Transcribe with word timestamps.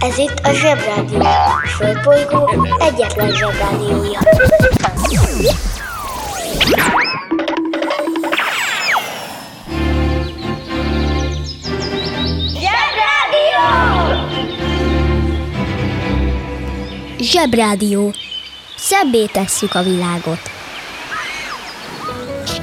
Ez 0.00 0.18
itt 0.18 0.38
a 0.42 0.52
Zsebrádió. 0.52 1.20
A 1.20 1.66
Földbolygó 1.66 2.50
egyetlen 2.78 3.30
Zsebrádiója. 3.30 4.18
Zsebrádió! 12.60 13.66
Zsebrádió. 17.18 18.14
Szebbé 18.76 19.26
tesszük 19.26 19.74
a 19.74 19.82
világot. 19.82 20.50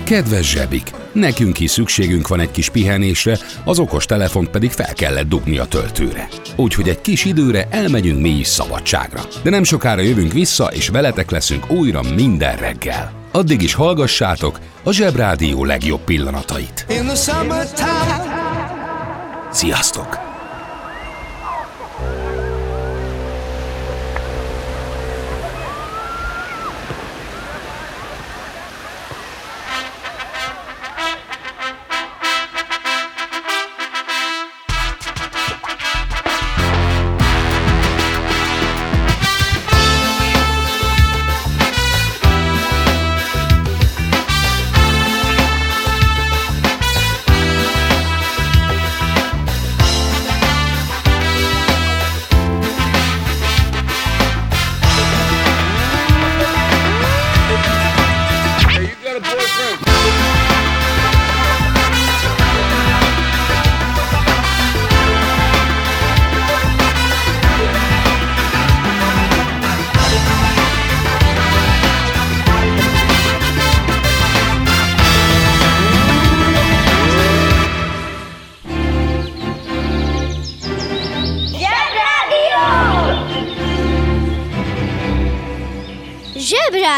Kedves 0.04 0.50
zsebik! 0.50 0.99
Nekünk 1.14 1.60
is 1.60 1.72
szükségünk 1.72 2.28
van 2.28 2.40
egy 2.40 2.52
kis 2.52 2.70
pihenésre, 2.70 3.38
az 3.64 3.80
okos 3.80 4.06
telefont 4.06 4.50
pedig 4.50 4.72
fel 4.72 4.94
kellett 4.94 5.28
dugni 5.28 5.58
a 5.58 5.66
töltőre. 5.66 6.28
Úgyhogy 6.56 6.90
egy 6.90 7.02
kis 7.02 7.26
időre 7.26 7.68
elmegyünk 7.70 8.22
mi 8.22 8.30
is 8.30 8.48
szabadságra. 8.48 9.22
De 9.44 9.50
nem 9.50 9.64
sokára 9.64 10.02
jövünk 10.02 10.34
vissza, 10.34 10.66
és 10.66 10.88
veletek 10.88 11.32
leszünk 11.32 11.72
újra 11.72 12.02
minden 12.16 12.58
reggel. 12.58 13.12
Addig 13.32 13.62
is 13.62 13.74
hallgassátok 13.74 14.60
a 14.84 14.92
Zsebrádió 14.92 15.66
legjobb 15.66 16.04
pillanatait. 16.04 16.86
Sziasztok! 19.52 20.29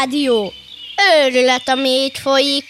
Zsebrádió! 0.02 0.52
Őrület, 1.26 1.68
ami 1.68 1.88
itt 1.88 2.16
folyik. 2.16 2.64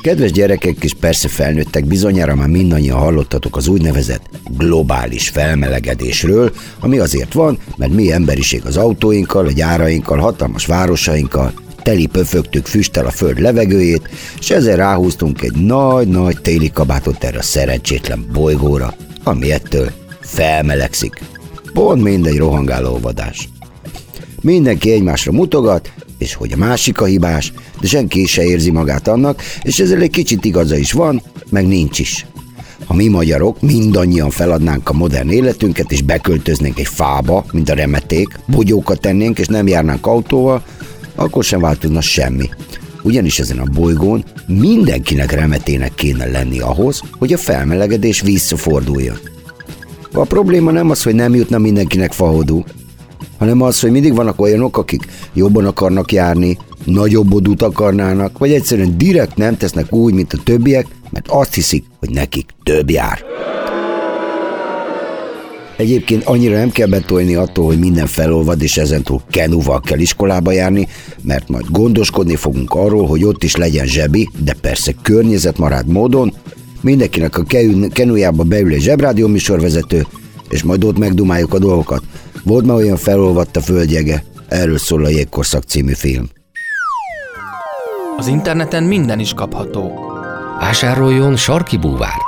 Kedves 0.00 0.32
gyerekek 0.32 0.84
és 0.84 0.94
persze 1.00 1.28
felnőttek, 1.28 1.84
bizonyára 1.84 2.34
már 2.34 2.48
mindannyian 2.48 2.98
hallottatok 2.98 3.56
az 3.56 3.68
úgynevezett 3.68 4.22
globális 4.56 5.28
felmelegedésről, 5.28 6.52
ami 6.80 6.98
azért 6.98 7.32
van, 7.32 7.58
mert 7.76 7.92
mi 7.92 8.12
emberiség 8.12 8.66
az 8.66 8.76
autóinkkal, 8.76 9.46
a 9.46 9.52
gyárainkkal, 9.52 10.18
hatalmas 10.18 10.66
városainkkal, 10.66 11.52
teli 11.82 12.06
pöfögtük 12.06 12.66
füsttel 12.66 13.06
a 13.06 13.10
föld 13.10 13.40
levegőjét, 13.40 14.08
és 14.38 14.50
ezzel 14.50 14.76
ráhúztunk 14.76 15.42
egy 15.42 15.56
nagy-nagy 15.56 16.40
téli 16.40 16.70
kabátot 16.70 17.24
erre 17.24 17.38
a 17.38 17.42
szerencsétlen 17.42 18.26
bolygóra, 18.32 18.94
ami 19.24 19.52
ettől 19.52 19.92
felmelegszik. 20.20 21.20
Pont 21.72 22.02
mindegy 22.02 22.36
rohangáló 22.36 22.98
vadás. 22.98 23.48
Mindenki 24.40 24.90
egymásra 24.90 25.32
mutogat, 25.32 25.92
és 26.18 26.34
hogy 26.34 26.52
a 26.52 26.56
másik 26.56 27.00
a 27.00 27.04
hibás, 27.04 27.52
de 27.80 27.86
senki 27.86 28.26
se 28.26 28.44
érzi 28.44 28.70
magát 28.70 29.08
annak, 29.08 29.42
és 29.62 29.78
ezzel 29.78 30.00
egy 30.00 30.10
kicsit 30.10 30.44
igaza 30.44 30.76
is 30.76 30.92
van, 30.92 31.22
meg 31.50 31.66
nincs 31.66 31.98
is. 31.98 32.26
Ha 32.86 32.94
mi 32.94 33.08
magyarok 33.08 33.60
mindannyian 33.60 34.30
feladnánk 34.30 34.88
a 34.88 34.92
modern 34.92 35.30
életünket, 35.30 35.92
és 35.92 36.02
beköltöznénk 36.02 36.78
egy 36.78 36.86
fába, 36.86 37.44
mint 37.52 37.68
a 37.68 37.74
remeték, 37.74 38.38
bogyókat 38.46 39.00
tennénk, 39.00 39.38
és 39.38 39.46
nem 39.46 39.66
járnánk 39.66 40.06
autóval, 40.06 40.62
akkor 41.14 41.44
sem 41.44 41.60
változna 41.60 42.00
semmi. 42.00 42.48
Ugyanis 43.02 43.38
ezen 43.38 43.58
a 43.58 43.70
bolygón 43.72 44.24
mindenkinek 44.46 45.32
remetének 45.32 45.94
kéne 45.94 46.26
lenni 46.26 46.58
ahhoz, 46.58 47.02
hogy 47.18 47.32
a 47.32 47.38
felmelegedés 47.38 48.20
visszaforduljon. 48.20 49.18
A 50.12 50.24
probléma 50.24 50.70
nem 50.70 50.90
az, 50.90 51.02
hogy 51.02 51.14
nem 51.14 51.34
jutna 51.34 51.58
mindenkinek 51.58 52.12
fahodú, 52.12 52.64
hanem 53.38 53.62
az, 53.62 53.80
hogy 53.80 53.90
mindig 53.90 54.14
vannak 54.14 54.40
olyanok, 54.40 54.76
akik 54.76 55.02
jobban 55.32 55.64
akarnak 55.64 56.12
járni, 56.12 56.58
nagyobb 56.84 57.34
odút 57.34 57.62
akarnának, 57.62 58.38
vagy 58.38 58.52
egyszerűen 58.52 58.98
direkt 58.98 59.36
nem 59.36 59.56
tesznek 59.56 59.92
úgy, 59.92 60.14
mint 60.14 60.32
a 60.32 60.38
többiek, 60.44 60.86
mert 61.10 61.28
azt 61.28 61.54
hiszik, 61.54 61.84
hogy 61.98 62.10
nekik 62.10 62.50
több 62.62 62.90
jár. 62.90 63.24
Egyébként 65.76 66.24
annyira 66.24 66.56
nem 66.56 66.70
kell 66.70 66.86
betolni 66.86 67.34
attól, 67.34 67.66
hogy 67.66 67.78
minden 67.78 68.06
felolvad, 68.06 68.62
és 68.62 68.76
ezentúl 68.76 69.22
kenúval 69.30 69.80
kell 69.80 69.98
iskolába 69.98 70.52
járni, 70.52 70.88
mert 71.22 71.48
majd 71.48 71.64
gondoskodni 71.70 72.36
fogunk 72.36 72.74
arról, 72.74 73.06
hogy 73.06 73.24
ott 73.24 73.42
is 73.42 73.56
legyen 73.56 73.86
zsebi, 73.86 74.28
de 74.44 74.52
persze 74.60 74.94
környezetmarad 75.02 75.86
módon, 75.86 76.32
mindenkinek 76.80 77.38
a 77.38 77.44
kenújába 77.92 78.42
beül 78.42 78.72
egy 78.72 78.80
zsebrádió 78.80 79.26
műsorvezető, 79.26 80.06
és 80.48 80.62
majd 80.62 80.84
ott 80.84 80.98
megdumáljuk 80.98 81.54
a 81.54 81.58
dolgokat. 81.58 82.02
Volt 82.48 82.66
már 82.66 82.76
olyan 82.76 82.96
felolvadt 82.96 83.56
a 83.56 83.60
földjege, 83.60 84.24
erről 84.48 84.78
szól 84.78 85.04
a 85.04 85.08
Jégkorszak 85.08 85.62
című 85.62 85.92
film. 85.92 86.28
Az 88.16 88.26
interneten 88.26 88.82
minden 88.82 89.18
is 89.18 89.34
kapható. 89.34 89.92
Vásároljon 90.60 91.36
sarki 91.36 91.76
búvárt. 91.76 92.22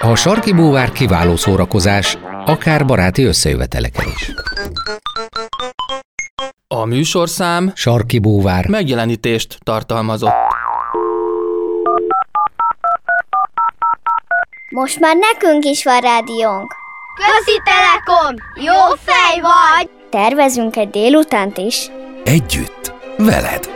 A 0.00 0.14
sarki 0.14 0.52
búvár 0.52 0.92
kiváló 0.92 1.36
szórakozás, 1.36 2.18
akár 2.44 2.86
baráti 2.86 3.24
összejöveteleken 3.24 4.06
is. 4.14 4.32
A 6.68 6.84
műsorszám 6.84 7.72
Sarki 7.74 8.18
búvár. 8.18 8.68
megjelenítést 8.68 9.58
tartalmazott. 9.62 10.32
Most 14.82 15.00
már 15.00 15.16
nekünk 15.16 15.64
is 15.64 15.84
van 15.84 16.00
rádiónk. 16.00 16.74
Közi 17.14 17.60
Telekom! 17.64 18.34
Jó 18.54 18.96
fej 19.04 19.40
vagy! 19.40 19.90
Tervezünk 20.10 20.76
egy 20.76 20.90
délutánt 20.90 21.58
is. 21.58 21.90
Együtt, 22.24 22.92
veled! 23.16 23.70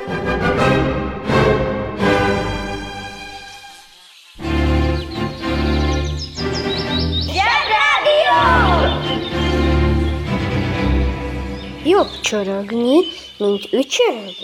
Jobb 11.84 12.20
csorogni, 12.22 12.96
mint 13.38 13.68
ücsörögni. 13.72 14.34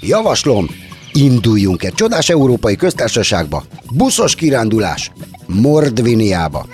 Javaslom, 0.00 0.66
induljunk 1.12 1.82
egy 1.82 1.94
csodás 1.94 2.28
európai 2.28 2.76
köztársaságba, 2.76 3.62
buszos 3.92 4.34
kirándulás, 4.34 5.10
Mordviniába. 5.52 6.66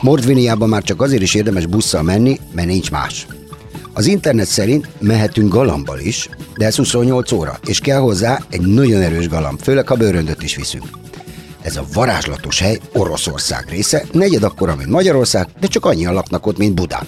Mordviniába 0.00 0.66
már 0.66 0.82
csak 0.82 1.02
azért 1.02 1.22
is 1.22 1.34
érdemes 1.34 1.66
busszal 1.66 2.02
menni, 2.02 2.38
mert 2.52 2.68
nincs 2.68 2.90
más. 2.90 3.26
Az 3.92 4.06
internet 4.06 4.46
szerint 4.46 4.88
mehetünk 5.00 5.52
galambal 5.52 5.98
is, 5.98 6.28
de 6.56 6.66
ez 6.66 6.76
28 6.76 7.32
óra, 7.32 7.58
és 7.66 7.80
kell 7.80 7.98
hozzá 7.98 8.40
egy 8.50 8.60
nagyon 8.60 9.00
erős 9.00 9.28
galamb, 9.28 9.60
főleg 9.60 9.88
ha 9.88 9.94
bőröndöt 9.94 10.42
is 10.42 10.56
viszünk. 10.56 10.84
Ez 11.62 11.76
a 11.76 11.84
varázslatos 11.92 12.60
hely 12.60 12.80
Oroszország 12.92 13.68
része, 13.68 14.04
negyed 14.12 14.42
akkora, 14.42 14.76
mint 14.76 14.90
Magyarország, 14.90 15.48
de 15.60 15.66
csak 15.66 15.84
annyian 15.84 16.14
laknak 16.14 16.46
ott, 16.46 16.58
mint 16.58 16.74
Budán. 16.74 17.06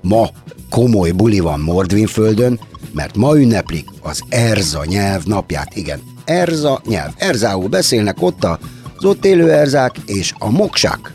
Ma 0.00 0.28
komoly 0.70 1.10
buli 1.10 1.40
van 1.40 1.60
Mordvinföldön, 1.60 2.60
mert 2.92 3.16
ma 3.16 3.38
ünneplik 3.38 3.88
az 4.02 4.22
Erza 4.28 4.84
nyelv 4.84 5.24
napját. 5.24 5.76
Igen, 5.76 6.00
Erza 6.26 6.80
nyelv. 6.86 7.10
Erzául 7.16 7.68
beszélnek 7.68 8.22
ott 8.22 8.44
az 8.44 9.04
ott 9.04 9.24
élő 9.24 9.52
erzák 9.52 9.94
és 10.06 10.32
a 10.38 10.50
moksák. 10.50 11.14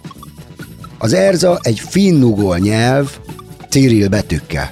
Az 0.97 1.13
Erza 1.13 1.59
egy 1.61 1.79
finnugol 1.79 2.57
nyelv, 2.57 3.09
Cyril 3.69 4.07
betűkkel. 4.07 4.71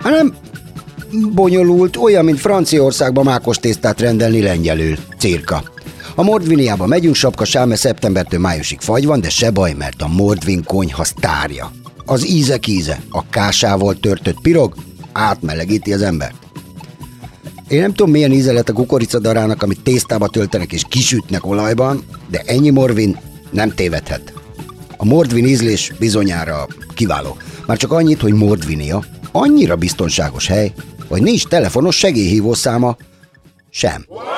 Hanem 0.00 0.34
bonyolult, 1.34 1.96
olyan, 1.96 2.24
mint 2.24 2.40
Franciaországban 2.40 3.24
mákos 3.24 3.56
tésztát 3.56 4.00
rendelni 4.00 4.42
lengyelül. 4.42 4.96
Cirka. 5.18 5.62
A 6.14 6.22
Mordviniába 6.22 6.86
megyünk, 6.86 7.14
sapka 7.14 7.44
sáme 7.44 7.76
szeptembertől 7.76 8.40
májusig 8.40 8.80
fagy 8.80 9.06
van, 9.06 9.20
de 9.20 9.28
se 9.28 9.50
baj, 9.50 9.72
mert 9.72 10.02
a 10.02 10.08
Mordvin 10.08 10.64
konyha 10.64 11.04
sztárja. 11.04 11.70
Az 12.04 12.26
ízek 12.26 12.66
íze, 12.66 13.00
a 13.10 13.28
kásával 13.28 13.94
törtött 13.94 14.40
pirog 14.40 14.74
átmelegíti 15.12 15.92
az 15.92 16.02
embert. 16.02 16.34
Én 17.74 17.80
nem 17.80 17.94
tudom, 17.94 18.10
milyen 18.10 18.32
íze 18.32 18.52
lett 18.52 18.68
a 18.68 18.72
kukoricadarának, 18.72 19.62
amit 19.62 19.80
tésztába 19.80 20.28
töltenek 20.28 20.72
és 20.72 20.82
kisütnek 20.88 21.46
olajban, 21.46 22.04
de 22.30 22.42
ennyi 22.46 22.70
morvin 22.70 23.18
nem 23.50 23.70
tévedhet. 23.70 24.32
A 24.96 25.04
Mordvin 25.04 25.44
ízlés 25.44 25.92
bizonyára 25.98 26.66
kiváló. 26.94 27.36
Már 27.66 27.76
csak 27.76 27.92
annyit, 27.92 28.20
hogy 28.20 28.32
Mordvinia 28.32 29.04
annyira 29.32 29.76
biztonságos 29.76 30.46
hely, 30.46 30.72
hogy 31.08 31.22
nincs 31.22 31.46
telefonos 31.46 31.96
segélyhívószáma 31.96 32.96
sem. 33.70 34.04
Wow! 34.08 34.33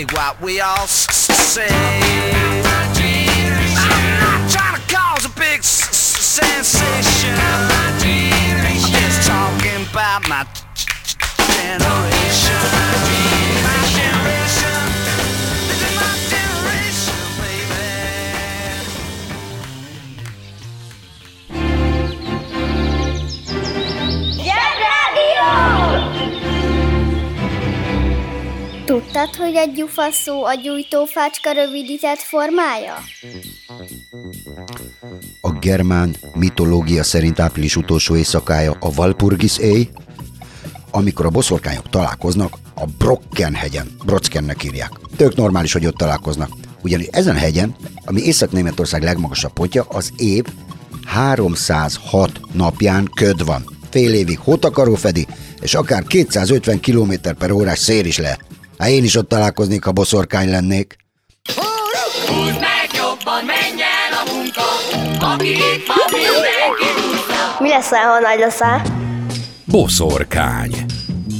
say 0.00 0.16
what 0.16 0.40
we 0.40 0.60
all 0.60 0.86
say. 0.86 1.66
I'm 1.66 2.60
not 4.20 4.50
trying 4.50 4.80
to 4.80 4.94
cause 4.94 5.24
a 5.24 5.30
big 5.38 5.62
sensation. 5.62 7.34
I'm 7.36 7.98
just 8.92 9.28
talking 9.28 9.86
about 9.90 10.28
my 10.28 10.46
generation. 11.56 13.09
Tudtad, 28.90 29.34
hogy 29.34 29.54
egy 29.54 29.72
gyufaszó 29.72 30.44
a 30.44 30.54
gyújtófácska 30.54 31.52
rövidített 31.52 32.18
formája? 32.18 32.94
A 35.40 35.50
germán 35.52 36.16
mitológia 36.34 37.02
szerint 37.02 37.40
április 37.40 37.76
utolsó 37.76 38.16
éjszakája 38.16 38.76
a 38.80 38.92
Valpurgis 38.92 39.58
éj, 39.58 39.88
amikor 40.90 41.26
a 41.26 41.30
boszorkányok 41.30 41.88
találkoznak 41.88 42.56
a 42.74 42.84
Brocken 42.98 43.54
hegyen, 43.54 43.96
Brockkennek 44.04 44.64
írják. 44.64 44.90
Tök 45.16 45.34
normális, 45.34 45.72
hogy 45.72 45.86
ott 45.86 45.96
találkoznak. 45.96 46.50
Ugyanis 46.82 47.06
ezen 47.06 47.36
hegyen, 47.36 47.74
ami 48.04 48.20
Észak-Németország 48.20 49.02
legmagasabb 49.02 49.52
pontja, 49.52 49.84
az 49.88 50.12
év 50.16 50.44
306 51.04 52.40
napján 52.52 53.10
köd 53.14 53.44
van. 53.44 53.64
Fél 53.90 54.14
évig 54.14 54.38
hotakaró 54.38 54.94
fedi, 54.94 55.26
és 55.60 55.74
akár 55.74 56.02
250 56.02 56.80
km 56.80 57.12
per 57.38 57.50
órás 57.50 57.78
szél 57.78 58.04
is 58.04 58.18
lehet. 58.18 58.50
Hát 58.80 58.88
én 58.88 59.04
is 59.04 59.16
ott 59.16 59.28
találkoznék, 59.28 59.84
ha 59.84 59.92
boszorkány 59.92 60.50
lennék. 60.50 60.96
Húzd 62.26 62.60
meg 62.60 62.88
jobban, 62.96 63.44
menj 63.44 63.82
el 63.82 64.12
a 64.12 64.32
munka, 64.32 64.62
aki 65.32 65.48
itt 65.48 65.86
van, 65.86 65.96
mindenki 66.10 66.84
Mi 67.58 67.68
lesz, 67.68 67.88
ha 67.88 68.20
nagy 68.20 68.38
leszel? 68.38 68.82
Boszorkány. 69.64 70.84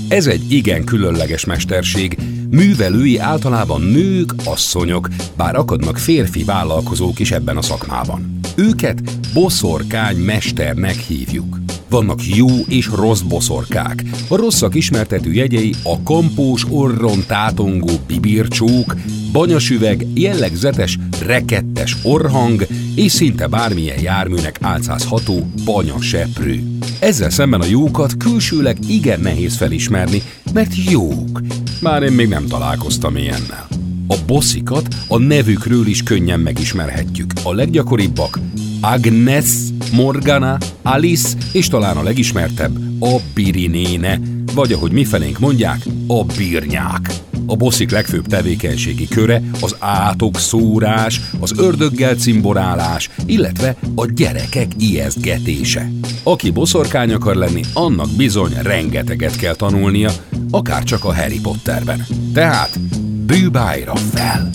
Ez 0.09 0.27
egy 0.27 0.53
igen 0.53 0.85
különleges 0.85 1.45
mesterség. 1.45 2.19
Művelői 2.51 3.19
általában 3.19 3.81
nők, 3.81 4.33
asszonyok, 4.45 5.09
bár 5.37 5.57
akadnak 5.57 5.99
férfi 5.99 6.45
vállalkozók 6.45 7.19
is 7.19 7.31
ebben 7.31 7.57
a 7.57 7.63
szakmában. 7.63 8.41
Őket 8.57 9.01
boszorkány 9.33 10.17
mesternek 10.17 10.97
hívjuk. 10.97 11.57
Vannak 11.91 12.27
jó 12.27 12.47
és 12.69 12.87
rossz 12.87 13.21
boszorkák. 13.21 14.05
A 14.29 14.37
rosszak 14.37 14.75
ismertető 14.75 15.33
jegyei 15.33 15.75
a 15.83 16.03
kampós 16.03 16.67
orron 16.69 17.25
tátongó 17.27 17.91
bibircsók, 18.07 18.97
banyasüveg, 19.33 20.07
jellegzetes, 20.15 20.99
rekettes 21.23 21.97
orhang 22.03 22.67
és 22.95 23.13
szinte 23.13 23.47
bármilyen 23.47 24.01
járműnek 24.01 24.59
álcázható 24.61 25.51
banyaseprő. 25.65 26.63
Ezzel 26.99 27.31
szemben 27.31 27.61
a 27.61 27.67
jókat 27.67 28.17
külsőleg 28.17 28.77
igen 28.89 29.21
nehéz 29.21 29.57
felismerni, 29.57 30.23
mert 30.53 30.73
jók. 30.91 31.43
Már 31.81 32.03
én 32.03 32.13
még 32.13 32.29
nem 32.29 32.47
találkoztam 32.47 33.17
ilyennel. 33.17 33.67
A 34.09 34.17
bosszikat 34.27 34.89
a 35.09 35.19
nevükről 35.19 35.87
is 35.87 36.03
könnyen 36.03 36.41
megismerhetjük. 36.41 37.33
A 37.43 37.53
leggyakoribbak 37.53 38.39
Agnes, 38.81 39.47
Morgana, 39.93 40.59
Alice 40.83 41.29
és 41.53 41.69
talán 41.69 41.97
a 41.97 42.03
legismertebb 42.03 43.03
a 43.03 43.17
Birinéne, 43.35 44.19
vagy 44.55 44.73
ahogy 44.73 44.93
mifelénk 44.93 45.39
mondják, 45.39 45.85
a 46.07 46.25
birnyák. 46.25 47.13
A 47.47 47.57
bosszik 47.57 47.91
legfőbb 47.91 48.27
tevékenységi 48.27 49.09
köre 49.09 49.43
az 49.61 49.77
átok 49.79 50.39
szórás, 50.39 51.21
az 51.41 51.53
ördöggel 51.59 52.15
cimborálás, 52.15 53.11
illetve 53.27 53.77
a 53.95 54.07
gyerekek 54.07 54.67
ijesztgetése. 54.79 55.91
Aki 56.23 56.51
boszorkány 56.51 57.13
akar 57.13 57.37
lenni, 57.37 57.63
annak 57.73 58.09
bizony 58.17 58.53
rengeteget 58.63 59.37
kell 59.37 59.55
tanulnia, 59.55 60.11
akár 60.51 60.83
csak 60.83 61.05
a 61.05 61.15
Harry 61.15 61.41
Potterben. 61.41 62.07
Tehát 62.33 62.81
bűbájra 63.27 63.95
fel! 63.97 64.51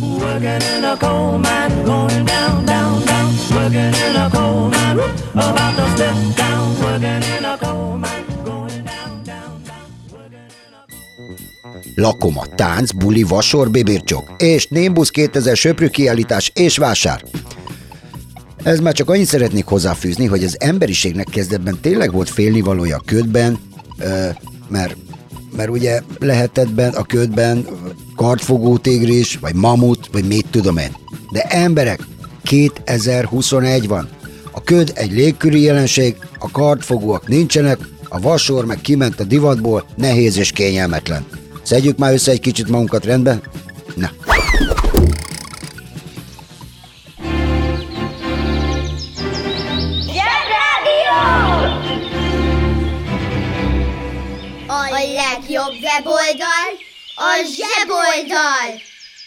Working 0.00 0.62
in 0.78 0.84
a 0.84 0.96
coal 0.98 1.38
mine, 1.38 1.82
going 1.84 2.24
down, 2.24 2.64
down, 2.64 3.04
down. 3.04 3.11
Working 3.62 3.94
in 3.94 4.16
a 12.34 12.46
tánc, 12.54 12.90
buli, 12.92 13.22
vasor, 13.22 13.70
bibircsok, 13.70 14.34
és 14.38 14.66
Nimbus 14.66 15.10
2000 15.10 15.56
söprű 15.56 15.86
kiállítás 15.86 16.50
és 16.54 16.76
vásár. 16.76 17.24
Ez 18.62 18.80
már 18.80 18.92
csak 18.92 19.10
annyit 19.10 19.26
szeretnék 19.26 19.64
hozzáfűzni, 19.64 20.26
hogy 20.26 20.44
az 20.44 20.56
emberiségnek 20.60 21.26
kezdetben 21.26 21.78
tényleg 21.80 22.12
volt 22.12 22.30
félnivalója 22.30 22.96
a 22.96 23.02
ködben, 23.06 23.58
mert 24.68 24.96
mert 25.56 25.70
ugye 25.70 26.00
lehetett 26.18 26.70
bent 26.70 26.94
a 26.94 27.02
ködben 27.02 27.66
kartfogó 28.16 28.78
tigris, 28.78 29.36
vagy 29.36 29.54
mamut, 29.54 30.08
vagy 30.12 30.24
mit 30.24 30.46
tudom 30.50 30.76
én. 30.76 30.96
De 31.32 31.42
emberek, 31.42 32.00
2021 32.52 33.88
van. 33.88 34.08
A 34.50 34.62
köd 34.62 34.92
egy 34.94 35.12
légküri 35.12 35.60
jelenség, 35.60 36.16
a 36.38 36.50
kartfogóak 36.50 37.28
nincsenek, 37.28 37.78
a 38.08 38.20
vasor 38.20 38.64
meg 38.64 38.80
kiment 38.80 39.20
a 39.20 39.24
divatból, 39.24 39.84
nehéz 39.96 40.36
és 40.36 40.52
kényelmetlen. 40.52 41.26
Szedjük 41.62 41.98
már 41.98 42.12
össze 42.12 42.30
egy 42.30 42.40
kicsit 42.40 42.68
magunkat 42.68 43.04
rendbe? 43.04 43.40
Na. 43.94 44.10
legjobb 55.14 55.74
weboldal 55.82 56.70
a 57.16 57.30
zseboldal! 57.56 58.80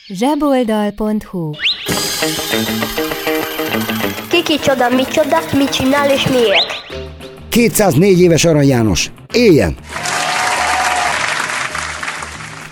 zseboldal.hu 0.07 1.51
Kiki 4.29 4.59
csoda, 4.59 4.89
mi 4.89 5.03
csoda, 5.13 5.37
mit 5.57 5.69
csinál 5.69 6.09
és 6.09 6.27
miért? 6.27 6.67
204 7.49 8.19
éves 8.19 8.45
Arany 8.45 8.67
János. 8.67 9.11
Éljen! 9.33 9.75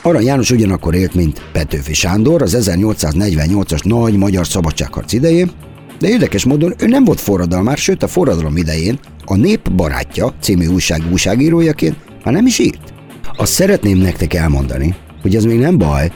Arany 0.02 0.26
János 0.26 0.52
ugyanakkor 0.52 0.96
élt, 0.96 1.14
mint 1.14 1.42
Petőfi 1.52 1.94
Sándor 1.94 2.42
az 2.42 2.58
1848-as 2.60 3.84
nagy 3.84 4.18
magyar 4.18 4.48
szabadságharc 4.48 5.14
idején, 5.14 5.52
de 6.00 6.08
érdekes 6.08 6.46
módon 6.46 6.74
ő 6.78 6.88
nem 6.88 7.04
volt 7.04 7.20
forradalmár, 7.20 7.78
sőt 7.78 8.04
a 8.04 8.08
forradalom 8.08 8.58
idején 8.58 9.00
a 9.26 9.36
Nép 9.36 9.72
barátja 9.72 10.34
című 10.42 10.68
újság 10.68 11.02
újságírójaként 11.12 11.96
már 12.24 12.34
nem 12.34 12.46
is 12.46 12.60
írt. 12.60 12.94
Azt 13.38 13.52
szeretném 13.52 13.98
nektek 13.98 14.34
elmondani, 14.34 14.96
hogy 15.22 15.36
ez 15.36 15.44
még 15.44 15.60
nem 15.60 15.78
baj, 15.78 16.12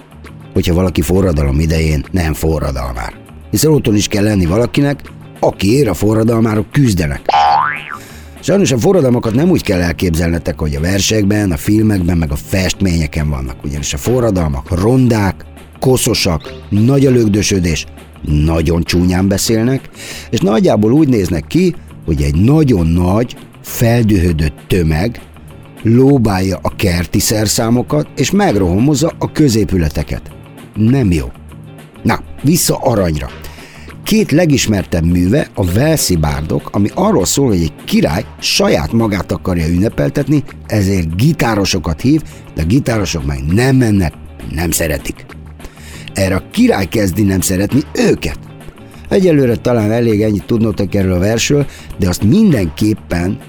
hogyha 0.57 0.73
valaki 0.73 1.01
forradalom 1.01 1.59
idején 1.59 2.05
nem 2.11 2.33
forradalmár. 2.33 3.13
hiszen 3.51 3.71
otthon 3.71 3.95
is 3.95 4.07
kell 4.07 4.23
lenni 4.23 4.45
valakinek, 4.45 5.01
aki 5.39 5.73
ér 5.73 5.87
a 5.89 5.93
forradalmárok 5.93 6.71
küzdenek. 6.71 7.21
Sajnos 8.39 8.71
a 8.71 8.77
forradalmakat 8.77 9.33
nem 9.33 9.49
úgy 9.49 9.61
kell 9.63 9.81
elképzelnetek, 9.81 10.59
hogy 10.59 10.75
a 10.75 10.79
versekben, 10.79 11.51
a 11.51 11.57
filmekben, 11.57 12.17
meg 12.17 12.31
a 12.31 12.35
festményeken 12.35 13.29
vannak, 13.29 13.63
ugyanis 13.63 13.93
a 13.93 13.97
forradalmak 13.97 14.81
rondák, 14.81 15.45
koszosak, 15.79 16.53
nagy 16.69 17.05
a 17.05 17.11
lögdösödés, 17.11 17.85
nagyon 18.21 18.83
csúnyán 18.83 19.27
beszélnek, 19.27 19.89
és 20.29 20.39
nagyjából 20.39 20.91
úgy 20.91 21.07
néznek 21.07 21.47
ki, 21.47 21.75
hogy 22.05 22.21
egy 22.21 22.35
nagyon 22.35 22.87
nagy, 22.87 23.35
feldühödött 23.61 24.57
tömeg 24.67 25.21
lóbálja 25.83 26.59
a 26.61 26.75
kerti 26.75 27.19
szerszámokat, 27.19 28.07
és 28.15 28.31
megrohomozza 28.31 29.11
a 29.19 29.31
középületeket. 29.31 30.36
Nem 30.77 31.11
jó. 31.11 31.31
Na, 32.03 32.19
vissza 32.41 32.75
aranyra. 32.75 33.29
Két 34.03 34.31
legismertebb 34.31 35.05
műve 35.05 35.47
a 35.53 35.65
Velszi 35.65 36.15
Bárdok, 36.15 36.69
ami 36.71 36.89
arról 36.93 37.25
szól, 37.25 37.47
hogy 37.47 37.61
egy 37.61 37.73
király 37.85 38.25
saját 38.39 38.91
magát 38.91 39.31
akarja 39.31 39.67
ünnepeltetni, 39.67 40.43
ezért 40.65 41.15
gitárosokat 41.15 42.01
hív, 42.01 42.21
de 42.55 42.61
a 42.61 42.65
gitárosok 42.65 43.25
meg 43.25 43.45
nem 43.45 43.75
mennek, 43.75 44.13
nem 44.51 44.71
szeretik. 44.71 45.25
Erre 46.13 46.35
a 46.35 46.49
király 46.51 46.85
kezdi 46.85 47.23
nem 47.23 47.41
szeretni 47.41 47.81
őket. 47.93 48.39
Egyelőre 49.09 49.55
talán 49.55 49.91
elég 49.91 50.21
ennyit 50.21 50.45
tudnotok 50.45 50.95
erről 50.95 51.13
a 51.13 51.19
versről, 51.19 51.65
de 51.97 52.07
azt 52.07 52.23
mindenképpen 52.23 53.39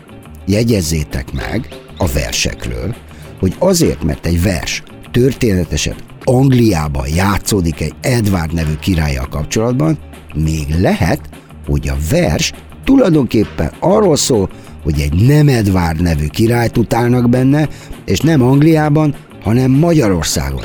jegyezzétek 0.47 1.33
meg 1.33 1.69
a 1.97 2.07
versekről, 2.07 2.95
hogy 3.39 3.55
azért, 3.59 4.05
mert 4.05 4.27
egy 4.27 4.43
vers 4.43 4.83
történetesen 5.11 5.95
Angliában 6.29 7.09
játszódik 7.09 7.81
egy 7.81 7.95
Edward 8.01 8.53
nevű 8.53 8.75
királlyal 8.81 9.27
kapcsolatban, 9.29 9.99
még 10.35 10.67
lehet, 10.81 11.21
hogy 11.67 11.89
a 11.89 11.97
vers 12.11 12.53
tulajdonképpen 12.85 13.73
arról 13.81 14.17
szól, 14.17 14.49
hogy 14.83 15.01
egy 15.01 15.27
nem 15.27 15.49
Edward 15.49 16.03
nevű 16.03 16.27
királyt 16.27 16.79
utálnak 16.79 17.29
benne, 17.29 17.69
és 18.05 18.19
nem 18.19 18.43
Angliában, 18.43 19.15
hanem 19.43 19.71
Magyarországon. 19.71 20.63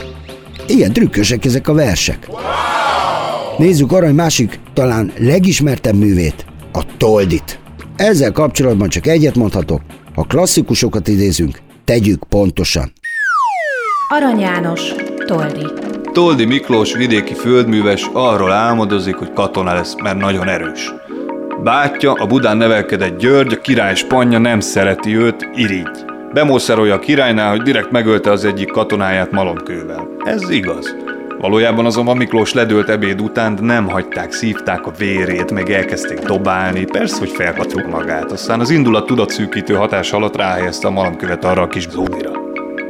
Ilyen 0.68 0.94
trükkösek 0.94 1.46
ezek 1.46 1.68
a 1.68 1.74
versek. 1.74 2.28
Nézzük 3.58 3.92
arany 3.92 4.16
másik, 4.16 4.60
talán 4.74 5.12
legismertebb 5.18 5.96
művét, 5.96 6.46
a 6.72 6.84
Toldit. 6.98 7.60
Ezzel 7.96 8.32
kapcsolatban 8.32 8.90
csak 8.90 9.08
egyet 9.08 9.36
mondhatok, 9.36 9.82
ha 10.16 10.24
klasszikusokat 10.24 11.08
idézünk, 11.08 11.60
tegyük 11.86 12.24
pontosan. 12.30 12.94
Arany 14.10 14.40
János, 14.40 14.82
Toldi. 15.26 15.66
Toldi 16.12 16.46
Miklós 16.46 16.94
vidéki 16.94 17.34
földműves 17.34 18.10
arról 18.14 18.52
álmodozik, 18.52 19.16
hogy 19.16 19.34
katona 19.34 19.74
lesz, 19.74 19.96
mert 20.04 20.18
nagyon 20.18 20.48
erős. 20.48 20.94
Bátyja, 21.64 22.12
a 22.12 22.26
Budán 22.26 22.58
nevelkedett 22.58 23.18
György, 23.18 23.54
a 23.54 23.62
király 23.62 23.96
spanya 23.96 24.38
nem 24.38 24.60
szereti 24.60 25.18
őt, 25.18 25.50
irigy. 25.56 26.06
Bemószerolja 26.34 26.94
a 26.94 27.00
királynál, 27.00 27.50
hogy 27.50 27.62
direkt 27.62 27.92
megölte 27.92 28.32
az 28.32 28.46
egyik 28.46 28.72
katonáját 28.72 29.32
malomkővel. 29.32 30.08
Ez 30.24 30.50
igaz. 30.50 30.96
Valójában 31.40 31.86
azonban 31.86 32.18
Miklós 32.18 32.54
ledőlt 32.54 32.90
ebéd 32.90 33.22
után, 33.22 33.56
de 33.56 33.62
nem 33.62 33.88
hagyták, 33.88 34.32
szívták 34.32 34.86
a 34.86 34.92
vérét, 34.98 35.52
meg 35.52 35.70
elkezdték 35.70 36.20
dobálni, 36.20 36.86
persze, 36.86 37.20
hogy 37.20 37.32
felkatjuk 37.32 37.88
magát. 37.88 38.32
Aztán 38.32 38.60
az 38.60 38.70
indulat 38.70 39.06
tudatszűkítő 39.06 39.74
hatás 39.74 40.12
alatt 40.12 40.36
ráhelyezte 40.36 40.88
a 40.88 40.92
malomkövet 40.92 41.46
arra 41.46 41.62
a 41.62 41.68
kis 41.68 41.90
zódira. 41.90 42.43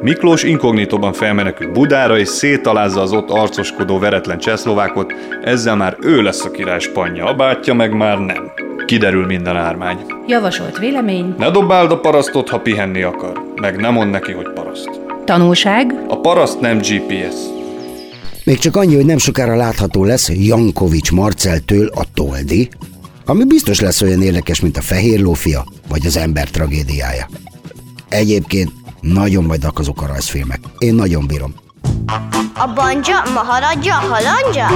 Miklós 0.03 0.43
inkognitóban 0.43 1.13
felmenekül 1.13 1.71
Budára, 1.71 2.17
és 2.17 2.27
szétalázza 2.27 3.01
az 3.01 3.11
ott 3.11 3.29
arcoskodó 3.29 3.99
veretlen 3.99 4.39
csehszlovákot, 4.39 5.13
ezzel 5.43 5.75
már 5.75 5.97
ő 6.01 6.21
lesz 6.21 6.45
a 6.45 6.51
király 6.51 6.79
spanya, 6.79 7.25
a 7.25 7.33
bátyja 7.33 7.73
meg 7.73 7.93
már 7.93 8.17
nem. 8.17 8.51
Kiderül 8.85 9.25
minden 9.25 9.57
ármány. 9.57 9.97
Javasolt 10.27 10.77
vélemény. 10.77 11.35
Ne 11.37 11.49
dobáld 11.51 11.91
a 11.91 11.99
parasztot, 11.99 12.49
ha 12.49 12.59
pihenni 12.59 13.01
akar, 13.01 13.43
meg 13.55 13.79
nem 13.79 13.93
mond 13.93 14.11
neki, 14.11 14.31
hogy 14.31 14.49
paraszt. 14.53 14.89
Tanulság. 15.25 16.03
A 16.07 16.19
paraszt 16.19 16.59
nem 16.59 16.77
GPS. 16.77 17.35
Még 18.43 18.57
csak 18.57 18.75
annyi, 18.75 18.95
hogy 18.95 19.05
nem 19.05 19.17
sokára 19.17 19.55
látható 19.55 20.03
lesz 20.03 20.29
Jankovics 20.29 21.11
Marceltől 21.11 21.87
a 21.95 22.03
Toldi, 22.13 22.69
ami 23.25 23.43
biztos 23.43 23.79
lesz 23.79 24.01
olyan 24.01 24.21
érdekes, 24.21 24.59
mint 24.59 24.77
a 24.77 24.81
Fehér 24.81 25.19
Lófia, 25.19 25.65
vagy 25.89 26.05
az 26.05 26.17
ember 26.17 26.49
tragédiája. 26.49 27.27
Egyébként 28.09 28.71
nagyon 29.03 29.43
majd 29.43 29.65
azok 29.73 30.01
a 30.01 30.05
rajzfilmek. 30.05 30.59
Én 30.77 30.95
nagyon 30.95 31.27
bírom. 31.27 31.53
A 32.55 32.73
banja, 32.75 33.15
maharadja, 33.33 33.93
halandja? 33.93 34.67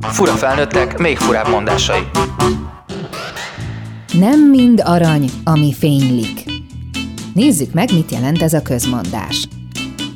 Fura 0.00 0.32
felnőttek, 0.32 0.98
még 0.98 1.16
furább 1.16 1.48
mondásai. 1.48 2.00
Nem 4.12 4.40
mind 4.40 4.82
arany, 4.84 5.30
ami 5.44 5.72
fénylik. 5.72 6.44
Nézzük 7.34 7.72
meg, 7.72 7.92
mit 7.92 8.10
jelent 8.10 8.42
ez 8.42 8.52
a 8.52 8.62
közmondás. 8.62 9.48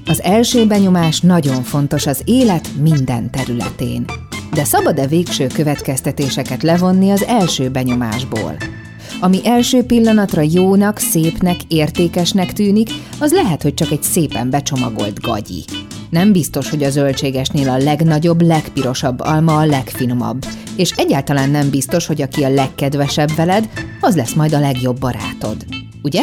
Az 0.06 0.23
első 0.23 0.66
benyomás 0.66 1.21
nagyon 1.21 1.62
fontos 1.62 2.06
az 2.06 2.23
élet 2.25 2.68
minden 2.80 3.30
területén. 3.30 4.04
De 4.52 4.64
szabad-e 4.64 5.06
végső 5.06 5.47
következtetéseket 5.47 6.62
levonni 6.62 7.11
az 7.11 7.25
első 7.25 7.71
benyomásból? 7.71 8.56
Ami 9.23 9.41
első 9.45 9.83
pillanatra 9.83 10.43
jónak, 10.52 10.99
szépnek, 10.99 11.57
értékesnek 11.69 12.52
tűnik, 12.52 12.88
az 13.21 13.33
lehet, 13.33 13.62
hogy 13.62 13.75
csak 13.75 13.91
egy 13.91 14.02
szépen 14.02 14.50
becsomagolt 14.50 15.21
gagyi. 15.21 15.64
Nem 16.11 16.33
biztos, 16.33 16.71
hogy 16.71 16.83
a 16.83 16.91
zöldségesnél 16.91 17.69
a 17.69 17.76
legnagyobb, 17.76 18.41
legpirosabb 18.41 19.21
alma 19.21 19.57
a 19.57 19.67
legfinomabb, 19.67 20.45
és 20.76 20.91
egyáltalán 20.91 21.50
nem 21.50 21.71
biztos, 21.71 22.07
hogy 22.07 22.23
aki 22.23 22.43
a 22.43 22.49
legkedvesebb 22.49 23.35
veled, 23.35 23.69
az 24.00 24.17
lesz 24.17 24.35
majd 24.35 24.52
a 24.52 24.61
legjobb 24.61 24.99
barátod. 24.99 25.67
Ugye? 26.02 26.23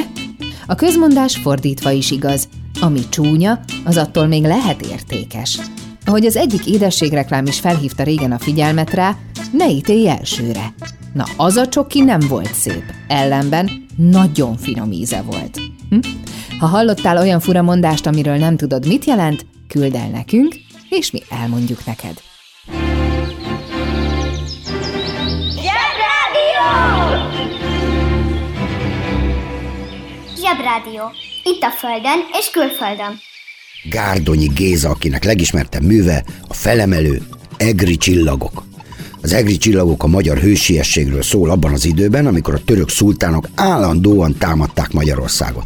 A 0.68 0.76
közmondás 0.76 1.38
fordítva 1.38 1.92
is 1.92 2.12
igaz. 2.12 2.48
Ami 2.82 3.02
csúnya, 3.10 3.60
az 3.86 3.98
attól 3.98 4.28
még 4.28 4.44
lehet 4.44 4.82
értékes. 4.82 5.60
Ahogy 6.06 6.26
az 6.26 6.36
egyik 6.36 6.66
édességreklám 6.66 7.46
is 7.46 7.60
felhívta 7.60 8.04
régen 8.04 8.32
a 8.32 8.40
figyelmet 8.40 8.94
rá, 8.94 9.16
ne 9.52 9.70
ítélj 9.70 10.10
elsőre. 10.10 10.74
Na, 11.14 11.24
az 11.38 11.56
a 11.56 11.68
csoki 11.68 12.02
nem 12.02 12.20
volt 12.20 12.54
szép, 12.54 12.84
ellenben 13.08 13.86
nagyon 13.96 14.58
finom 14.58 14.92
íze 14.92 15.22
volt. 15.22 15.60
Hm? 15.90 16.00
Ha 16.60 16.66
hallottál 16.66 17.18
olyan 17.18 17.40
fura 17.40 17.62
mondást, 17.62 18.06
amiről 18.06 18.38
nem 18.38 18.58
tudod, 18.58 18.88
mit 18.88 19.06
jelent, 19.06 19.46
küld 19.68 19.96
el 19.96 20.10
nekünk, 20.10 20.56
és 20.90 21.12
mi 21.12 21.20
elmondjuk 21.30 21.86
neked. 21.86 22.22
Zsebrádió! 25.52 26.68
Zsebrádió. 30.36 31.04
Itt 31.44 31.64
a 31.64 31.70
Földön 31.78 32.20
és 32.40 32.50
külföldön. 32.52 33.20
Gárdonyi 33.90 34.48
Géza, 34.48 34.90
akinek 34.90 35.24
legismertebb 35.24 35.84
műve 35.84 36.24
a 36.48 36.54
felemelő 36.54 37.22
Egri 37.58 37.98
csillagok. 37.98 38.69
Az 39.22 39.34
egri 39.34 39.58
csillagok 39.58 40.04
a 40.04 40.08
magyar 40.08 40.38
hősiességről 40.38 41.22
szól 41.22 41.50
abban 41.50 41.74
az 41.74 41.86
időben, 41.86 42.26
amikor 42.26 42.54
a 42.54 42.62
török 42.66 42.90
szultánok 42.90 43.48
állandóan 43.56 44.38
támadták 44.38 44.92
Magyarországot. 44.92 45.66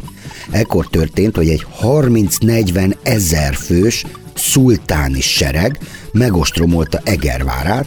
Ekkor 0.50 0.86
történt, 0.88 1.36
hogy 1.36 1.48
egy 1.48 1.66
30-40 1.82 2.94
ezer 3.02 3.54
fős 3.54 4.04
szultáni 4.34 5.20
sereg 5.20 5.78
megostromolta 6.12 7.00
Egervárát, 7.04 7.86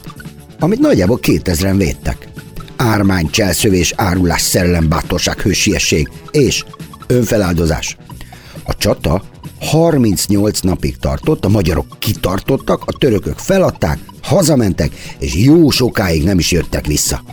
amit 0.60 0.80
nagyjából 0.80 1.20
2000-en 1.22 1.76
védtek. 1.78 2.28
Ármány, 2.76 3.30
cselszövés, 3.30 3.94
árulás, 3.96 4.42
szerelem, 4.42 4.90
bátorság, 4.90 5.42
hősiesség 5.42 6.10
és 6.32 6.64
önfeláldozás. 7.08 7.98
A 8.64 8.78
csata 8.78 9.24
38 9.60 10.60
napig 10.60 10.98
tartott, 10.98 11.46
a 11.46 11.50
magyarok 11.50 11.86
kitartottak, 12.00 12.84
a 12.86 12.98
törökök 12.98 13.38
feladták, 13.38 14.00
hazamentek, 14.22 14.92
és 15.20 15.36
jó 15.36 15.70
sokáig 15.70 16.24
nem 16.24 16.40
is 16.40 16.52
jöttek 16.52 16.86
vissza. 16.86 17.24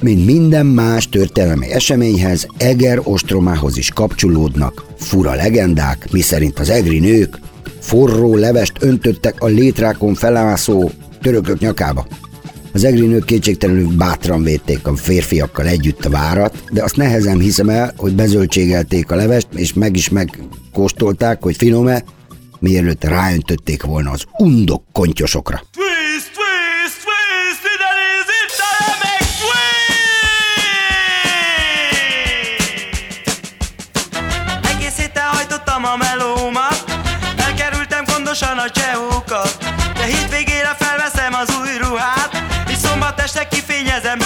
Mint 0.00 0.26
minden 0.26 0.66
más 0.66 1.08
történelmi 1.08 1.70
eseményhez, 1.70 2.46
Eger 2.56 3.00
ostromához 3.02 3.76
is 3.76 3.90
kapcsolódnak 3.90 4.84
fura 4.98 5.34
legendák, 5.34 6.08
miszerint 6.12 6.58
az 6.58 6.70
egri 6.70 6.98
nők 6.98 7.38
forró 7.80 8.36
levest 8.36 8.72
öntöttek 8.80 9.40
a 9.40 9.46
létrákon 9.46 10.14
felászó 10.14 10.90
törökök 11.20 11.58
nyakába. 11.58 12.06
Az 12.72 12.84
egri 12.84 13.06
nők 13.06 13.24
kétségtelenül 13.24 13.96
bátran 13.96 14.42
védték 14.42 14.86
a 14.86 14.96
férfiakkal 14.96 15.66
együtt 15.66 16.04
a 16.04 16.10
várat, 16.10 16.64
de 16.70 16.82
azt 16.82 16.96
nehezen 16.96 17.38
hiszem 17.38 17.68
el, 17.68 17.92
hogy 17.96 18.14
bezöldségelték 18.14 19.10
a 19.10 19.14
levest, 19.14 19.48
és 19.54 19.72
meg 19.72 19.96
is 19.96 20.08
megkóstolták, 20.72 21.42
hogy 21.42 21.56
finom-e, 21.56 22.02
mielőtt 22.58 23.04
ráöntötték 23.04 23.82
volna 23.82 24.10
az 24.10 24.24
undok 24.38 24.82
kontyosokra. 24.92 25.62
Twist, 25.72 26.30
twist, 26.36 26.98
twist, 27.04 27.62
ide 27.74 27.90
néz, 28.00 28.28
itt 28.40 28.52
twist! 29.40 29.90
Egész 34.74 34.96
héten 34.96 35.24
a 35.84 35.96
melómat, 35.96 36.84
elkerültem 37.36 38.04
gondosan 38.04 38.58
a 38.58 38.70
csehókat, 38.70 39.56
de 39.94 40.04
hétvégére 40.04 40.76
felveszem 40.78 41.34
az 41.34 41.56
új 41.60 41.76
ruhát, 41.88 42.30
és 42.68 42.76
Szombat 42.76 43.20
este 43.20 43.48
kifényezem 43.48 44.21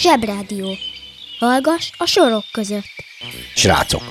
Zsebrádió. 0.00 0.76
Hallgass 1.38 1.90
a 1.96 2.06
sorok 2.06 2.44
között. 2.52 2.84
Srácok, 3.54 4.02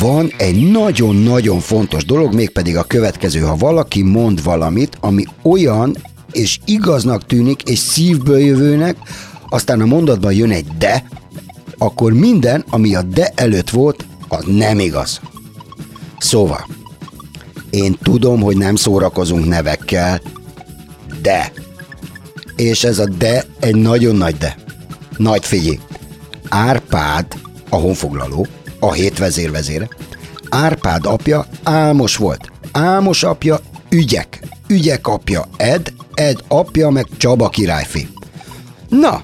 van 0.00 0.32
egy 0.36 0.70
nagyon-nagyon 0.70 1.60
fontos 1.60 2.04
dolog, 2.04 2.34
mégpedig 2.34 2.76
a 2.76 2.82
következő. 2.82 3.40
Ha 3.40 3.56
valaki 3.56 4.02
mond 4.02 4.42
valamit, 4.42 4.96
ami 5.00 5.24
olyan 5.42 5.96
és 6.32 6.58
igaznak 6.64 7.26
tűnik, 7.26 7.62
és 7.62 7.78
szívből 7.78 8.38
jövőnek, 8.38 8.96
aztán 9.48 9.80
a 9.80 9.86
mondatban 9.86 10.32
jön 10.32 10.50
egy 10.50 10.66
de, 10.78 11.04
akkor 11.76 12.12
minden, 12.12 12.64
ami 12.70 12.94
a 12.94 13.02
de 13.02 13.32
előtt 13.34 13.70
volt, 13.70 14.06
az 14.28 14.44
nem 14.46 14.78
igaz. 14.78 15.20
Szóval, 16.18 16.66
én 17.70 17.98
tudom, 18.02 18.40
hogy 18.40 18.56
nem 18.56 18.76
szórakozunk 18.76 19.46
nevekkel, 19.46 20.20
de. 21.22 21.52
És 22.56 22.84
ez 22.84 22.98
a 22.98 23.08
de 23.08 23.44
egy 23.60 23.76
nagyon 23.76 24.16
nagy 24.16 24.36
de. 24.36 24.66
Nagy 25.18 25.46
figyelj. 25.46 25.78
Árpád, 26.48 27.26
a 27.68 27.76
honfoglaló, 27.76 28.46
a 28.80 28.92
hét 28.92 29.18
vezérvezére, 29.18 29.88
Árpád 30.48 31.06
apja 31.06 31.46
álmos 31.62 32.16
volt. 32.16 32.50
Álmos 32.72 33.22
apja 33.22 33.60
ügyek. 33.90 34.40
Ügyek 34.68 35.06
apja 35.06 35.48
Ed, 35.56 35.92
Ed 36.14 36.38
apja 36.48 36.88
meg 36.88 37.06
Csaba 37.16 37.48
királyfi. 37.48 38.08
Na, 38.88 39.22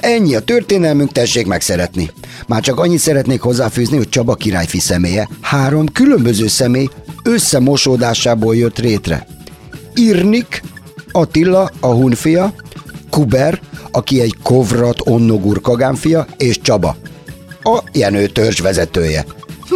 ennyi 0.00 0.34
a 0.34 0.40
történelmünk, 0.40 1.12
tessék 1.12 1.46
megszeretni. 1.46 2.10
Már 2.46 2.62
csak 2.62 2.78
annyit 2.78 2.98
szeretnék 2.98 3.40
hozzáfűzni, 3.40 3.96
hogy 3.96 4.08
Csaba 4.08 4.34
királyfi 4.34 4.78
személye 4.78 5.28
három 5.40 5.86
különböző 5.86 6.46
személy 6.46 6.88
összemosódásából 7.22 8.56
jött 8.56 8.78
rétre. 8.78 9.26
Irnik, 9.94 10.62
Attila, 11.12 11.70
a 11.80 11.86
hunfia, 11.86 12.54
Kuber, 13.10 13.60
aki 13.92 14.20
egy 14.20 14.36
kovrat 14.42 15.00
onnogur 15.04 15.60
kagánfia, 15.60 16.26
és 16.36 16.60
Csaba, 16.60 16.96
a 17.62 17.82
Jenő 17.92 18.26
törzs 18.26 18.60
vezetője. 18.60 19.24
Hm. 19.68 19.74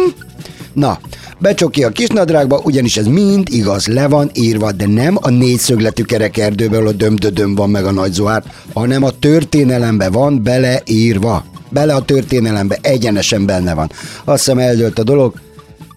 Na, 0.73 0.99
becsoki 1.39 1.83
a 1.83 1.89
kisnadrágba, 1.89 2.61
ugyanis 2.63 2.97
ez 2.97 3.05
mind 3.05 3.47
igaz, 3.51 3.87
le 3.87 4.07
van 4.07 4.29
írva, 4.33 4.71
de 4.71 4.87
nem 4.87 5.17
a 5.21 5.29
négyszögletű 5.29 6.03
kerekerdőből 6.03 6.87
a 6.87 6.91
dömdödöm 6.91 7.55
van 7.55 7.69
meg 7.69 7.85
a 7.85 7.91
nagy 7.91 8.11
zohár, 8.11 8.43
hanem 8.73 9.03
a 9.03 9.19
történelembe 9.19 10.09
van 10.09 10.43
beleírva. 10.43 11.45
Bele 11.69 11.93
a 11.93 12.05
történelembe, 12.05 12.77
egyenesen 12.81 13.45
benne 13.45 13.73
van. 13.73 13.91
Azt 14.23 14.45
hiszem 14.45 14.57
eldőlt 14.57 14.99
a 14.99 15.03
dolog, 15.03 15.33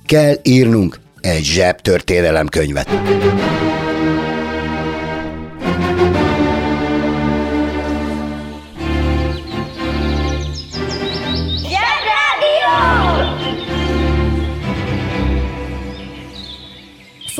kell 0.06 0.35
írnunk 0.42 1.00
egy 1.20 1.44
zseb 1.44 1.80
történelemkönyvet. 1.80 2.88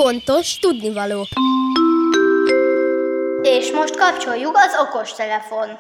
Fontos 0.03 0.59
tudnivaló. 0.59 1.27
És 3.43 3.71
most 3.73 3.97
kapcsoljuk 3.97 4.57
az 4.57 4.87
okostelefon. 4.89 5.77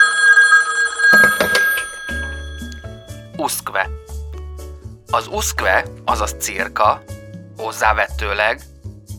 Uszkve. 3.36 3.88
Az 5.10 5.26
uszkve, 5.26 5.84
azaz 6.04 6.34
cirka, 6.38 7.02
hozzávetőleg, 7.56 8.60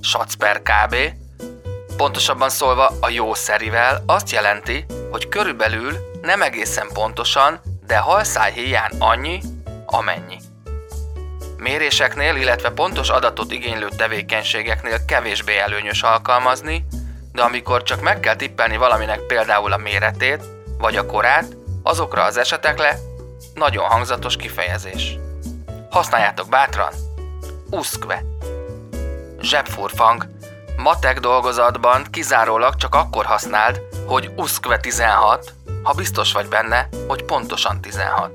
sac 0.01 0.33
per 0.33 0.61
kb. 0.61 0.95
Pontosabban 1.97 2.49
szólva 2.49 2.91
a 2.99 3.09
jószerivel 3.09 4.03
azt 4.05 4.31
jelenti, 4.31 4.85
hogy 5.11 5.29
körülbelül 5.29 5.91
nem 6.21 6.41
egészen 6.41 6.87
pontosan, 6.93 7.61
de 7.87 7.97
halszáj 7.97 8.51
híján 8.51 8.91
annyi, 8.99 9.39
amennyi. 9.85 10.40
Méréseknél, 11.61 12.35
illetve 12.35 12.69
pontos 12.69 13.09
adatot 13.09 13.51
igénylő 13.51 13.87
tevékenységeknél 13.97 15.05
kevésbé 15.05 15.57
előnyös 15.57 16.01
alkalmazni, 16.01 16.85
de 17.31 17.41
amikor 17.41 17.83
csak 17.83 18.01
meg 18.01 18.19
kell 18.19 18.35
tippelni 18.35 18.77
valaminek 18.77 19.19
például 19.19 19.71
a 19.71 19.77
méretét, 19.77 20.43
vagy 20.77 20.95
a 20.95 21.05
korát, 21.05 21.45
azokra 21.83 22.23
az 22.23 22.37
esetekre 22.37 22.97
nagyon 23.53 23.85
hangzatos 23.85 24.35
kifejezés. 24.35 25.17
Használjátok 25.89 26.49
bátran! 26.49 26.93
Uszkve. 27.69 28.23
Zsebfurfang. 29.41 30.27
Matek 30.77 31.19
dolgozatban 31.19 32.05
kizárólag 32.11 32.75
csak 32.75 32.95
akkor 32.95 33.25
használd, 33.25 33.81
hogy 34.05 34.31
uszkve 34.35 34.79
16, 34.79 35.53
ha 35.83 35.93
biztos 35.93 36.31
vagy 36.31 36.47
benne, 36.47 36.89
hogy 37.07 37.23
pontosan 37.23 37.81
16. 37.81 38.31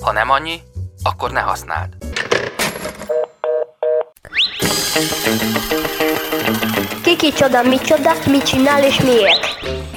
Ha 0.00 0.12
nem 0.12 0.30
annyi, 0.30 0.62
akkor 1.02 1.30
ne 1.30 1.40
használd. 1.40 1.97
Ki 7.02 7.16
kicsoda, 7.16 7.62
micsoda, 7.62 8.10
mit 8.30 8.42
csinál 8.42 8.84
és 8.84 9.00
miért? 9.00 9.46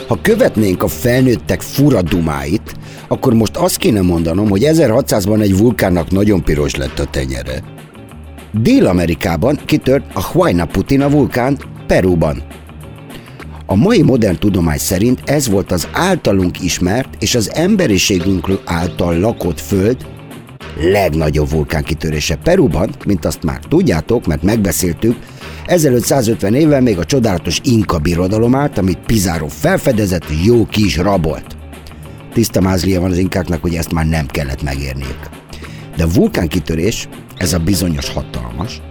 Ha 0.08 0.20
követnénk 0.22 0.84
a 0.84 0.88
felnőttek 0.88 1.62
fura 1.62 2.02
dumáit, 2.02 2.74
akkor 3.08 3.34
most 3.34 3.56
azt 3.56 3.78
kéne 3.78 4.02
mondanom, 4.02 4.50
hogy 4.50 4.62
1600-ban 4.66 5.42
egy 5.42 5.58
vulkánnak 5.58 6.12
nagyon 6.12 6.44
piros 6.44 6.76
lett 6.76 7.00
a 7.00 7.06
tenyere. 7.06 7.64
Dél-Amerikában 8.52 9.60
kitört 9.66 10.06
a 10.14 10.24
Huayna 10.24 10.66
Putina 10.66 11.10
vulkán 11.10 11.58
Perúban. 11.88 12.44
A 13.66 13.76
mai 13.76 14.02
modern 14.02 14.38
tudomány 14.40 14.78
szerint 14.78 15.22
ez 15.26 15.50
volt 15.50 15.72
az 15.72 15.88
általunk 15.92 16.62
ismert 16.62 17.10
és 17.20 17.36
az 17.36 17.54
emberiségünk 17.54 18.48
által 18.66 19.20
lakott 19.20 19.60
föld 19.60 19.98
legnagyobb 20.80 21.50
vulkánkitörése 21.50 22.36
Perúban, 22.36 22.90
mint 23.06 23.26
azt 23.26 23.44
már 23.44 23.60
tudjátok, 23.60 24.26
mert 24.26 24.44
megbeszéltük, 24.44 25.16
1550 25.66 26.54
évvel 26.54 26.82
még 26.82 26.98
a 26.98 27.06
csodálatos 27.06 27.60
Inka 27.64 27.98
birodalom 27.98 28.56
állt, 28.56 28.78
amit 28.78 29.00
Pizarro 29.06 29.48
felfedezett, 29.48 30.26
jó 30.46 30.66
ki 30.66 30.86
is 30.86 30.98
rabolt. 30.98 31.58
Tiszta 32.34 32.62
mázlia 32.62 33.00
van 33.02 33.12
az 33.12 33.18
inkáknak, 33.18 33.62
hogy 33.62 33.76
ezt 33.76 33.94
már 33.94 34.08
nem 34.08 34.26
kellett 34.26 34.64
megérniük. 34.64 35.20
De 35.96 36.04
a 36.04 36.12
vulkánkitörés, 36.14 37.10
ez 37.38 37.54
a 37.54 37.60
bizonyos 37.60 38.10
hatalmas, 38.10 38.82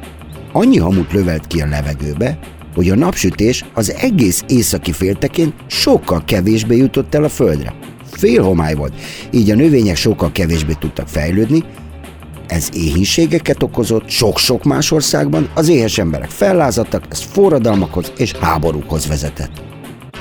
annyi 0.53 0.79
hamut 0.79 1.13
lövelt 1.13 1.47
ki 1.47 1.61
a 1.61 1.67
levegőbe, 1.67 2.39
hogy 2.75 2.91
a 2.91 2.95
napsütés 2.95 3.65
az 3.75 3.93
egész 3.93 4.45
északi 4.49 4.93
féltekén 4.93 5.55
sokkal 5.67 6.23
kevésbé 6.25 6.77
jutott 6.77 7.15
el 7.15 7.25
a 7.25 7.29
földre. 7.29 7.75
Fél 8.21 8.43
homály 8.43 8.75
volt, 8.75 8.93
így 9.31 9.51
a 9.51 9.55
növények 9.55 9.97
sokkal 9.97 10.33
kevésbé 10.33 10.73
tudtak 10.79 11.09
fejlődni, 11.09 11.65
ez 12.47 12.69
éhínségeket 12.73 13.63
okozott 13.63 14.09
sok-sok 14.09 14.65
más 14.65 14.91
országban, 14.91 15.51
az 15.55 15.69
éhes 15.69 15.99
emberek 15.99 16.31
fellázadtak, 16.31 17.05
ez 17.11 17.21
forradalmakhoz 17.21 18.13
és 18.17 18.33
háborúkhoz 18.33 19.07
vezetett. 19.07 19.63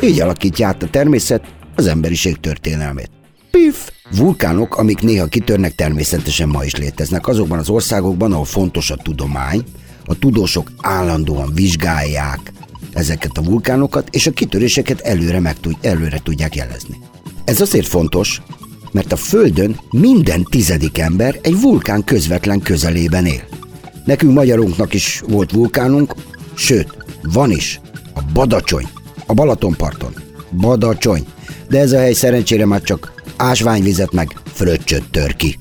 Így 0.03 0.19
alakítja 0.19 0.67
át 0.67 0.83
a 0.83 0.89
természet 0.89 1.43
az 1.75 1.87
emberiség 1.87 2.39
történelmét. 2.39 3.09
Pif! 3.51 3.91
Vulkánok, 4.17 4.77
amik 4.77 5.01
néha 5.01 5.25
kitörnek, 5.25 5.75
természetesen 5.75 6.49
ma 6.49 6.63
is 6.63 6.75
léteznek 6.75 7.27
azokban 7.27 7.59
az 7.59 7.69
országokban, 7.69 8.31
ahol 8.31 8.45
fontos 8.45 8.91
a 8.91 8.95
tudomány, 8.95 9.63
a 10.05 10.19
tudósok 10.19 10.71
állandóan 10.81 11.51
vizsgálják 11.53 12.51
ezeket 12.93 13.37
a 13.37 13.41
vulkánokat, 13.41 14.07
és 14.11 14.27
a 14.27 14.31
kitöréseket 14.31 14.99
előre, 14.99 15.39
meg 15.39 15.59
tud, 15.59 15.75
előre 15.81 16.19
tudják 16.23 16.55
jelezni. 16.55 16.97
Ez 17.49 17.61
azért 17.61 17.87
fontos, 17.87 18.41
mert 18.91 19.11
a 19.11 19.15
Földön 19.15 19.79
minden 19.91 20.43
tizedik 20.43 20.97
ember 20.97 21.39
egy 21.41 21.61
vulkán 21.61 22.03
közvetlen 22.03 22.59
közelében 22.59 23.25
él. 23.25 23.41
Nekünk 24.05 24.33
magyarunknak 24.33 24.93
is 24.93 25.21
volt 25.27 25.51
vulkánunk, 25.51 26.13
sőt, 26.53 26.97
van 27.21 27.51
is, 27.51 27.81
a 28.13 28.21
Badacsony, 28.33 28.87
a 29.25 29.33
Balatonparton. 29.33 30.13
Badacsony. 30.51 31.25
De 31.69 31.79
ez 31.79 31.91
a 31.91 31.97
hely 31.97 32.13
szerencsére 32.13 32.65
már 32.65 32.81
csak 32.81 33.13
ásványvizet 33.37 34.11
meg 34.11 34.35
fröccsöt 34.53 35.11
tör 35.11 35.35
ki. 35.35 35.57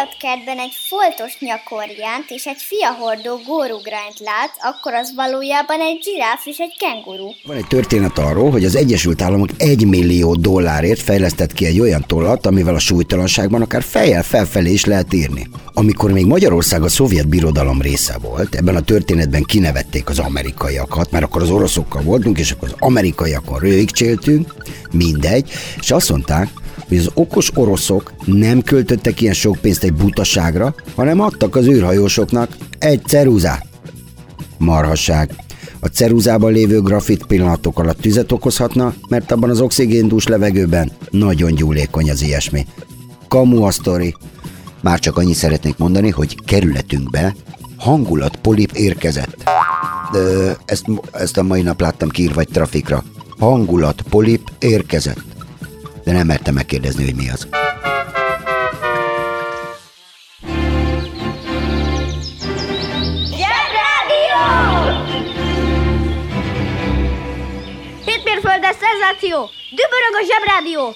Állatkertben 0.00 0.58
egy 0.58 0.72
foltos 0.74 1.38
nyakorjánt 1.38 2.28
és 2.28 2.46
egy 2.46 2.62
fiahordó 2.70 3.40
górugrányt 3.46 4.18
látsz, 4.18 4.58
akkor 4.60 4.94
az 4.94 5.12
valójában 5.14 5.80
egy 5.80 6.02
zsiráf 6.02 6.46
és 6.46 6.58
egy 6.58 6.76
kenguru. 6.78 7.28
Van 7.44 7.56
egy 7.56 7.66
történet 7.66 8.18
arról, 8.18 8.50
hogy 8.50 8.64
az 8.64 8.76
Egyesült 8.76 9.22
Államok 9.22 9.48
1 9.56 9.86
millió 9.86 10.34
dollárért 10.34 11.00
fejlesztett 11.00 11.52
ki 11.52 11.66
egy 11.66 11.80
olyan 11.80 12.04
tollat, 12.06 12.46
amivel 12.46 12.74
a 12.74 12.78
súlytalanságban 12.78 13.62
akár 13.62 13.82
fejjel 13.82 14.22
felfelé 14.22 14.72
is 14.72 14.84
lehet 14.84 15.12
írni. 15.12 15.48
Amikor 15.72 16.12
még 16.12 16.26
Magyarország 16.26 16.82
a 16.82 16.88
szovjet 16.88 17.28
birodalom 17.28 17.80
része 17.80 18.18
volt, 18.18 18.54
ebben 18.54 18.76
a 18.76 18.80
történetben 18.80 19.42
kinevették 19.42 20.08
az 20.08 20.18
amerikaiakat, 20.18 21.10
mert 21.10 21.24
akkor 21.24 21.42
az 21.42 21.50
oroszokkal 21.50 22.02
voltunk, 22.02 22.38
és 22.38 22.50
akkor 22.50 22.68
az 22.68 22.74
amerikaiakon 22.78 23.58
röhigcséltünk, 23.58 24.54
mindegy, 24.90 25.50
és 25.80 25.90
azt 25.90 26.10
mondták, 26.10 26.48
hogy 26.90 26.98
az 26.98 27.10
okos 27.14 27.50
oroszok 27.54 28.12
nem 28.24 28.62
költöttek 28.62 29.20
ilyen 29.20 29.34
sok 29.34 29.56
pénzt 29.56 29.84
egy 29.84 29.92
butaságra, 29.92 30.74
hanem 30.94 31.20
adtak 31.20 31.56
az 31.56 31.66
űrhajósoknak 31.66 32.56
egy 32.78 33.04
ceruzát. 33.04 33.66
Marhasság. 34.58 35.34
A 35.80 35.86
ceruzában 35.86 36.52
lévő 36.52 36.80
grafit 36.80 37.26
pillanatok 37.26 37.78
alatt 37.78 38.00
tüzet 38.00 38.32
okozhatna, 38.32 38.94
mert 39.08 39.32
abban 39.32 39.50
az 39.50 39.60
oxigéndús 39.60 40.26
levegőben 40.26 40.90
nagyon 41.10 41.54
gyúlékony 41.54 42.10
az 42.10 42.22
ilyesmi. 42.22 42.66
Kamu 43.28 43.62
a 43.62 43.70
sztori. 43.70 44.14
Már 44.80 44.98
csak 44.98 45.16
annyit 45.16 45.36
szeretnék 45.36 45.76
mondani, 45.76 46.10
hogy 46.10 46.44
kerületünkbe 46.44 47.34
hangulatpolip 47.76 48.70
érkezett. 48.72 49.50
De 50.12 50.56
ezt, 50.64 50.84
ezt 51.12 51.36
a 51.36 51.42
mai 51.42 51.62
nap 51.62 51.80
láttam 51.80 52.08
kiírva 52.08 52.40
egy 52.40 52.48
trafikra. 52.52 53.04
Hangulatpolip 53.38 54.50
érkezett. 54.58 55.22
De 56.10 56.16
nem 56.16 56.26
mertem 56.26 56.54
megkérdezni, 56.54 57.04
hogy 57.04 57.14
mi 57.14 57.30
az. 57.30 57.48
Hétmérföldes 68.04 68.76
szenzáció! 68.80 69.50
Dübörög 69.70 70.14
a 70.14 70.24
zsebrádió! 70.26 70.94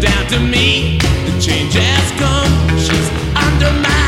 down 0.00 0.26
to 0.28 0.40
me. 0.40 0.98
The 1.26 1.40
change 1.40 1.74
has 1.74 2.10
come. 2.18 2.78
She's 2.78 3.08
under 3.36 3.70
my 3.82 3.99